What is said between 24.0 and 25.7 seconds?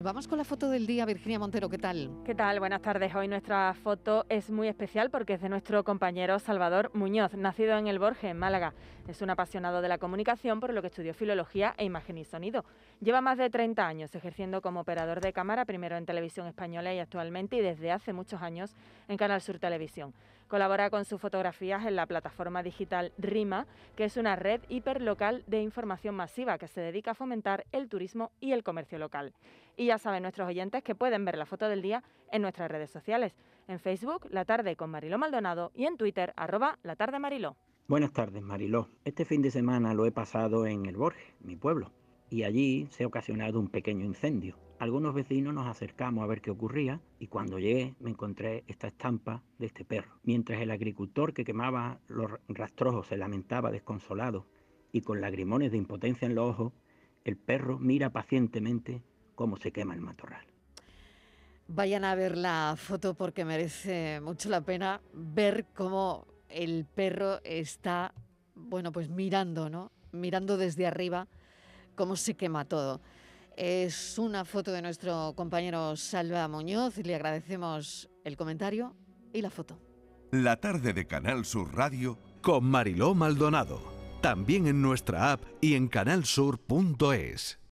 es una red hiperlocal de